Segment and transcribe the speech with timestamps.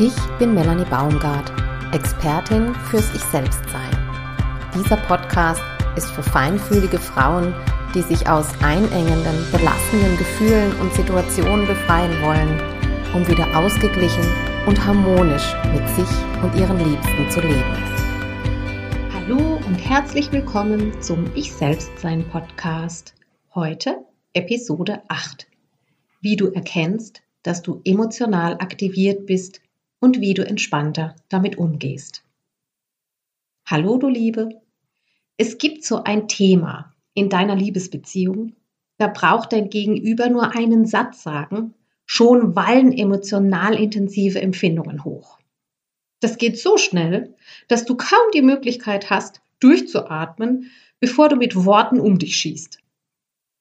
[0.00, 1.50] Ich bin Melanie Baumgart,
[1.92, 3.90] Expertin fürs Ich Selbstsein.
[4.72, 5.60] Dieser Podcast
[5.96, 7.52] ist für feinfühlige Frauen,
[7.96, 12.60] die sich aus einengenden, belastenden Gefühlen und Situationen befreien wollen,
[13.12, 14.22] um wieder ausgeglichen
[14.68, 17.74] und harmonisch mit sich und ihren Liebsten zu leben.
[19.12, 23.14] Hallo und herzlich willkommen zum Ich Selbstsein Podcast.
[23.52, 23.96] Heute
[24.32, 25.48] Episode 8.
[26.20, 29.60] Wie du erkennst, dass du emotional aktiviert bist
[30.00, 32.24] und wie du entspannter damit umgehst.
[33.66, 34.48] Hallo du Liebe,
[35.36, 38.54] es gibt so ein Thema in deiner Liebesbeziehung,
[38.96, 41.74] da braucht dein Gegenüber nur einen Satz sagen,
[42.06, 45.38] schon wallen emotional intensive Empfindungen hoch.
[46.20, 47.34] Das geht so schnell,
[47.68, 50.70] dass du kaum die Möglichkeit hast, durchzuatmen,
[51.00, 52.80] bevor du mit Worten um dich schießt.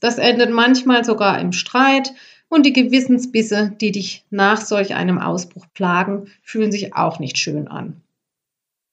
[0.00, 2.14] Das endet manchmal sogar im Streit
[2.48, 7.68] und die Gewissensbisse, die dich nach solch einem Ausbruch plagen, fühlen sich auch nicht schön
[7.68, 8.00] an.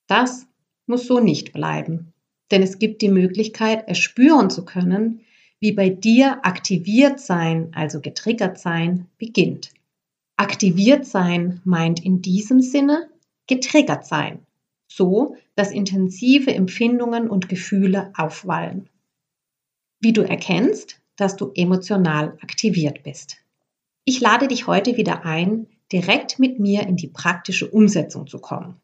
[0.08, 0.48] Das
[0.88, 2.14] muss so nicht bleiben,
[2.52, 5.22] denn es gibt die Möglichkeit, erspüren zu können,
[5.60, 9.72] wie bei dir aktiviert sein, also getriggert sein, beginnt.
[10.38, 13.10] Aktiviert sein meint in diesem Sinne
[13.48, 14.40] getriggert sein,
[14.88, 18.90] so dass intensive Empfindungen und Gefühle aufwallen.
[20.02, 23.38] Wie du erkennst, dass du emotional aktiviert bist.
[24.08, 28.80] Ich lade dich heute wieder ein, direkt mit mir in die praktische Umsetzung zu kommen.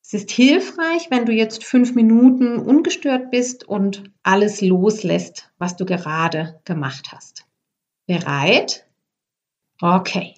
[0.00, 5.84] Es ist hilfreich, wenn du jetzt fünf Minuten ungestört bist und alles loslässt, was du
[5.84, 7.44] gerade gemacht hast.
[8.06, 8.86] Bereit?
[9.80, 10.34] Okay.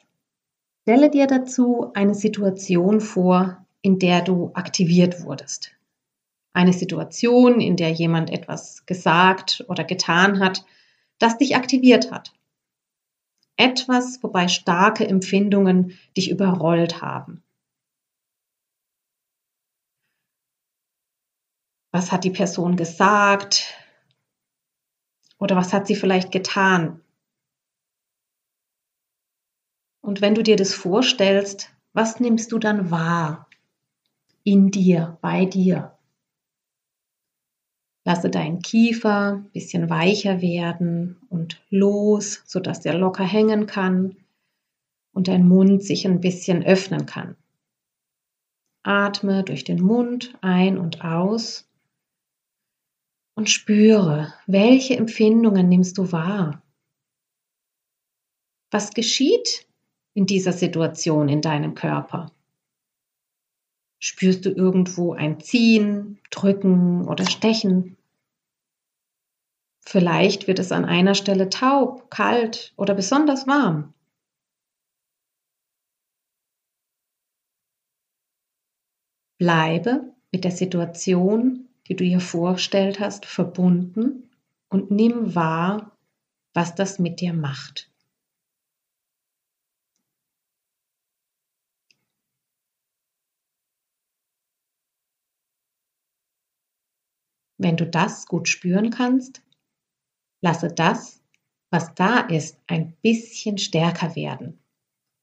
[0.83, 5.73] Stelle dir dazu eine Situation vor, in der du aktiviert wurdest.
[6.55, 10.65] Eine Situation, in der jemand etwas gesagt oder getan hat,
[11.19, 12.33] das dich aktiviert hat.
[13.59, 17.43] Etwas, wobei starke Empfindungen dich überrollt haben.
[21.91, 23.75] Was hat die Person gesagt?
[25.39, 27.01] Oder was hat sie vielleicht getan?
[30.01, 33.49] Und wenn du dir das vorstellst, was nimmst du dann wahr?
[34.45, 35.98] In dir, bei dir.
[38.09, 44.17] Lasse deinen Kiefer ein bisschen weicher werden und los, sodass der locker hängen kann
[45.13, 47.37] und dein Mund sich ein bisschen öffnen kann.
[48.83, 51.69] Atme durch den Mund ein und aus
[53.35, 56.63] und spüre, welche Empfindungen nimmst du wahr?
[58.71, 59.69] Was geschieht
[60.15, 62.33] in dieser Situation in deinem Körper?
[63.99, 67.98] Spürst du irgendwo ein Ziehen, Drücken oder Stechen?
[69.91, 73.95] Vielleicht wird es an einer Stelle taub, kalt oder besonders warm.
[79.39, 84.29] Bleibe mit der Situation, die du dir vorgestellt hast, verbunden
[84.69, 85.97] und nimm wahr,
[86.53, 87.91] was das mit dir macht.
[97.57, 99.48] Wenn du das gut spüren kannst,
[100.41, 101.21] Lasse das,
[101.71, 104.59] was da ist, ein bisschen stärker werden.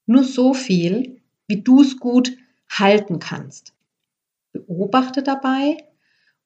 [0.06, 2.36] Nur so viel, wie du es gut
[2.68, 3.74] halten kannst.
[4.52, 5.78] Beobachte dabei,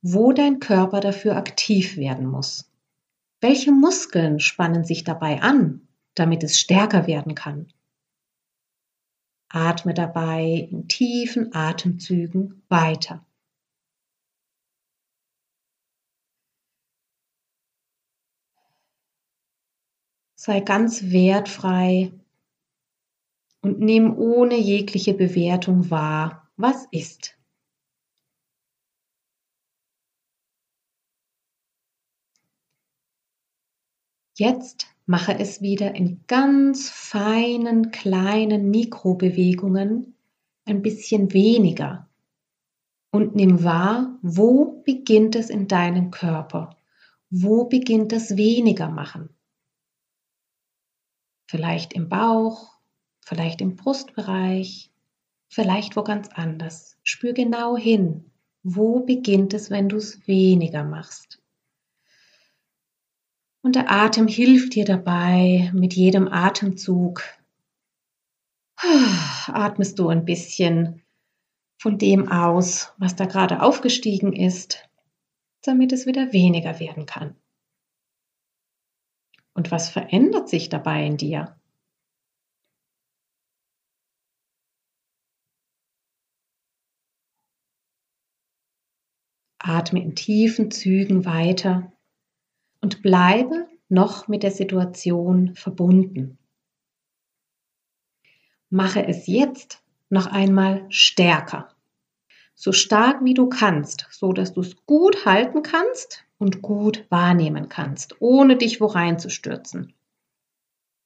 [0.02, 2.70] wo dein Körper dafür aktiv werden muss.
[3.40, 7.72] Welche Muskeln spannen sich dabei an, damit es stärker werden kann?
[9.48, 13.24] Atme dabei in tiefen Atemzügen weiter.
[20.40, 22.12] Sei ganz wertfrei
[23.60, 27.38] und nimm ohne jegliche Bewertung wahr, was ist.
[34.38, 40.14] Jetzt mache es wieder in ganz feinen, kleinen Mikrobewegungen
[40.64, 42.08] ein bisschen weniger
[43.10, 46.78] und nimm wahr, wo beginnt es in deinem Körper?
[47.28, 49.28] Wo beginnt das weniger machen?
[51.50, 52.78] Vielleicht im Bauch,
[53.22, 54.92] vielleicht im Brustbereich,
[55.48, 56.96] vielleicht wo ganz anders.
[57.02, 58.30] Spür genau hin,
[58.62, 61.42] wo beginnt es, wenn du es weniger machst.
[63.62, 67.24] Und der Atem hilft dir dabei, mit jedem Atemzug
[69.48, 71.02] atmest du ein bisschen
[71.78, 74.88] von dem aus, was da gerade aufgestiegen ist,
[75.62, 77.34] damit es wieder weniger werden kann.
[79.60, 81.54] Und was verändert sich dabei in dir?
[89.58, 91.92] Atme in tiefen Zügen weiter
[92.80, 96.38] und bleibe noch mit der Situation verbunden.
[98.70, 101.76] Mache es jetzt noch einmal stärker.
[102.62, 107.70] So stark wie du kannst, so dass du es gut halten kannst und gut wahrnehmen
[107.70, 109.94] kannst, ohne dich wo reinzustürzen.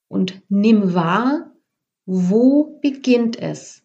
[0.09, 1.53] Und nimm wahr,
[2.07, 3.85] wo beginnt es,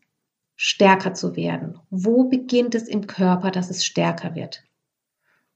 [0.55, 1.77] stärker zu werden?
[1.91, 4.63] Wo beginnt es im Körper, dass es stärker wird?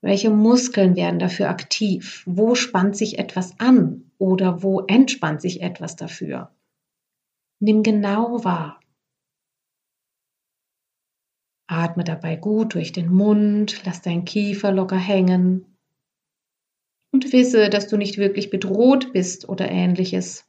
[0.02, 2.22] Welche Muskeln werden dafür aktiv?
[2.28, 6.52] Wo spannt sich etwas an oder wo entspannt sich etwas dafür?
[7.58, 8.83] Nimm genau wahr.
[11.68, 15.66] Atme dabei gut durch den Mund, lass deinen Kiefer locker hängen
[17.12, 20.46] und wisse, dass du nicht wirklich bedroht bist oder ähnliches.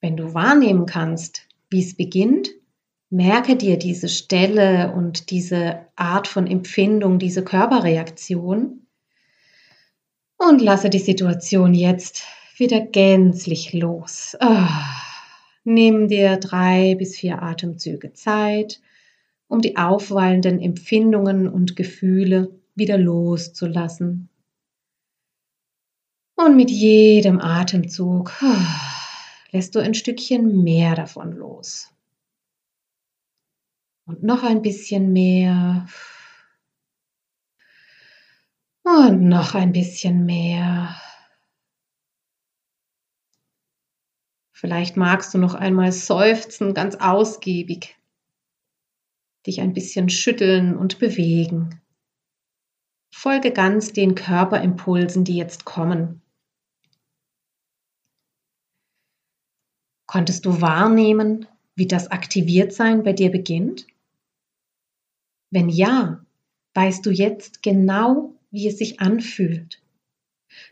[0.00, 2.50] Wenn du wahrnehmen kannst, wie es beginnt,
[3.10, 8.86] merke dir diese Stelle und diese Art von Empfindung, diese Körperreaktion
[10.36, 12.24] und lasse die Situation jetzt
[12.56, 14.36] wieder gänzlich los.
[14.40, 15.07] Oh.
[15.64, 18.80] Nimm dir drei bis vier Atemzüge Zeit,
[19.48, 24.28] um die aufwallenden Empfindungen und Gefühle wieder loszulassen.
[26.36, 28.32] Und mit jedem Atemzug
[29.50, 31.92] lässt du ein Stückchen mehr davon los.
[34.06, 35.86] Und noch ein bisschen mehr.
[38.84, 40.96] Und noch ein bisschen mehr.
[44.60, 47.96] Vielleicht magst du noch einmal seufzen, ganz ausgiebig.
[49.46, 51.80] Dich ein bisschen schütteln und bewegen.
[53.14, 56.22] Folge ganz den Körperimpulsen, die jetzt kommen.
[60.06, 61.46] Konntest du wahrnehmen,
[61.76, 63.86] wie das Aktiviertsein bei dir beginnt?
[65.52, 66.26] Wenn ja,
[66.74, 69.80] weißt du jetzt genau, wie es sich anfühlt.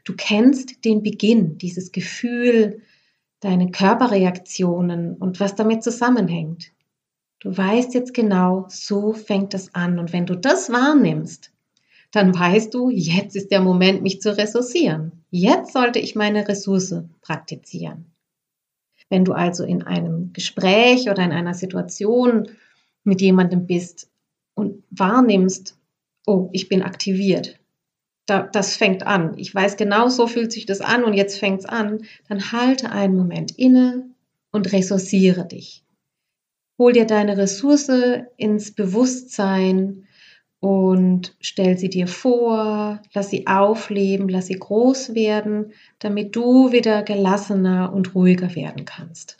[0.02, 2.82] Du kennst den Beginn, dieses Gefühl,
[3.40, 6.72] deine Körperreaktionen und was damit zusammenhängt.
[7.40, 9.98] Du weißt jetzt genau, so fängt es an.
[9.98, 11.52] Und wenn du das wahrnimmst,
[12.12, 15.12] dann weißt du, jetzt ist der Moment, mich zu ressourcieren.
[15.30, 18.06] Jetzt sollte ich meine Ressource praktizieren.
[19.08, 22.48] Wenn du also in einem Gespräch oder in einer Situation
[23.04, 24.10] mit jemandem bist
[24.54, 25.78] und wahrnimmst,
[26.26, 27.58] oh, ich bin aktiviert,
[28.26, 29.38] da, das fängt an.
[29.38, 32.02] Ich weiß genau, so fühlt sich das an und jetzt fängt es an.
[32.28, 34.10] Dann halte einen Moment inne
[34.50, 35.84] und ressourciere dich.
[36.78, 37.90] Hol dir deine Ressource
[38.36, 40.06] ins Bewusstsein
[40.60, 47.02] und stell sie dir vor, lass sie aufleben, lass sie groß werden, damit du wieder
[47.02, 49.38] gelassener und ruhiger werden kannst.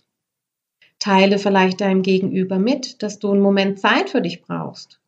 [0.98, 5.00] Teile vielleicht deinem Gegenüber mit, dass du einen Moment Zeit für dich brauchst.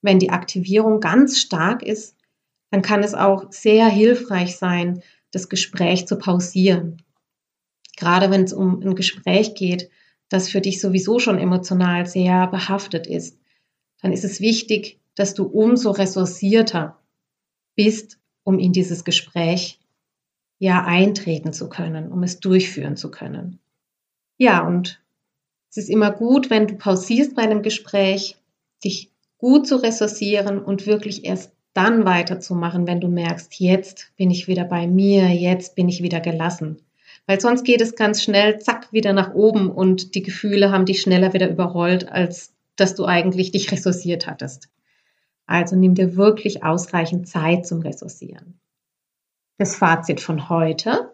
[0.00, 2.16] Wenn die Aktivierung ganz stark ist,
[2.72, 7.02] dann kann es auch sehr hilfreich sein, das Gespräch zu pausieren.
[7.98, 9.90] Gerade wenn es um ein Gespräch geht,
[10.30, 13.38] das für dich sowieso schon emotional sehr behaftet ist,
[14.00, 16.98] dann ist es wichtig, dass du umso ressourcierter
[17.76, 19.78] bist, um in dieses Gespräch
[20.58, 23.58] ja eintreten zu können, um es durchführen zu können.
[24.38, 25.02] Ja, und
[25.68, 28.38] es ist immer gut, wenn du pausierst bei einem Gespräch,
[28.82, 34.46] dich gut zu ressourcieren und wirklich erst dann weiterzumachen, wenn du merkst, jetzt bin ich
[34.46, 36.82] wieder bei mir, jetzt bin ich wieder gelassen.
[37.26, 41.00] Weil sonst geht es ganz schnell, zack, wieder nach oben und die Gefühle haben dich
[41.00, 44.68] schneller wieder überrollt, als dass du eigentlich dich ressourciert hattest.
[45.46, 48.58] Also nimm dir wirklich ausreichend Zeit zum Ressourcieren.
[49.58, 51.12] Das Fazit von heute.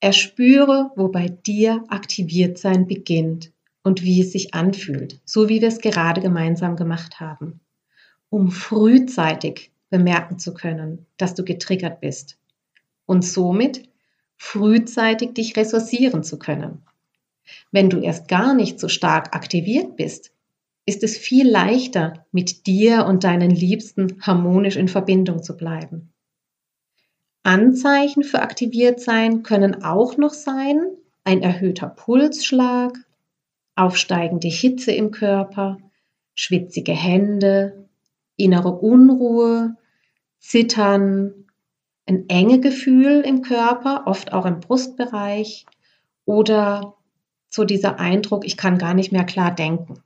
[0.00, 3.52] Erspüre, wo bei dir aktiviert sein beginnt
[3.82, 7.60] und wie es sich anfühlt, so wie wir es gerade gemeinsam gemacht haben,
[8.30, 12.38] um frühzeitig bemerken zu können, dass du getriggert bist
[13.06, 13.88] und somit
[14.36, 16.82] frühzeitig dich ressourcieren zu können.
[17.72, 20.32] Wenn du erst gar nicht so stark aktiviert bist,
[20.86, 26.12] ist es viel leichter, mit dir und deinen Liebsten harmonisch in Verbindung zu bleiben.
[27.42, 30.80] Anzeichen für Aktiviertsein können auch noch sein,
[31.24, 32.96] ein erhöhter Pulsschlag,
[33.76, 35.78] aufsteigende Hitze im Körper,
[36.34, 37.79] schwitzige Hände,
[38.42, 39.76] innere Unruhe,
[40.38, 41.46] Zittern,
[42.06, 45.66] ein enge Gefühl im Körper, oft auch im Brustbereich
[46.24, 46.94] oder
[47.48, 50.02] so dieser Eindruck, ich kann gar nicht mehr klar denken.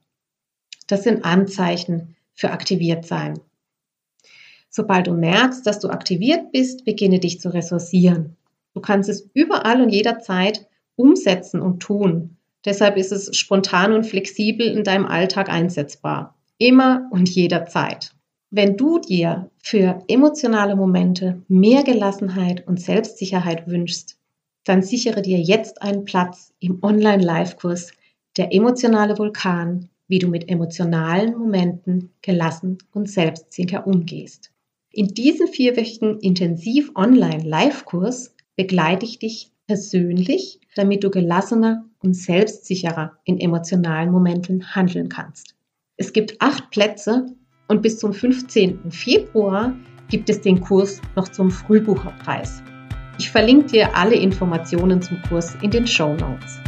[0.87, 3.39] Das sind Anzeichen für aktiviert sein.
[4.69, 8.37] Sobald du merkst, dass du aktiviert bist, beginne dich zu ressourcieren.
[8.75, 12.37] Du kannst es überall und jederzeit umsetzen und tun.
[12.65, 16.37] Deshalb ist es spontan und flexibel in deinem Alltag einsetzbar.
[16.59, 18.15] Immer und jederzeit.
[18.57, 24.17] Wenn du dir für emotionale Momente mehr Gelassenheit und Selbstsicherheit wünschst,
[24.63, 27.91] dann sichere dir jetzt einen Platz im Online-Live-Kurs
[28.37, 34.53] Der emotionale Vulkan, wie du mit emotionalen Momenten gelassen und selbstsicher umgehst.
[34.93, 44.13] In diesem vierwöchigen Intensiv-Online-Live-Kurs begleite ich dich persönlich, damit du gelassener und selbstsicherer in emotionalen
[44.13, 45.57] Momenten handeln kannst.
[45.97, 47.35] Es gibt acht Plätze
[47.69, 48.91] und bis zum 15.
[48.91, 49.75] Februar
[50.09, 52.63] gibt es den Kurs noch zum Frühbucherpreis.
[53.19, 56.61] Ich verlinke dir alle Informationen zum Kurs in den Show Notes.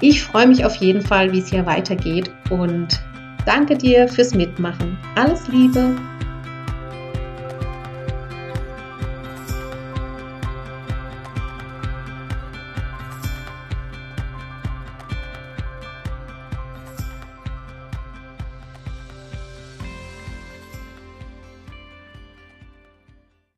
[0.00, 3.00] Ich freue mich auf jeden Fall, wie es hier weitergeht und
[3.46, 4.98] danke dir fürs Mitmachen.
[5.14, 5.94] Alles Liebe!